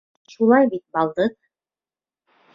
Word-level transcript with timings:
Шулай 0.35 0.65
бит, 0.71 0.83
балдыҙ! 0.97 1.37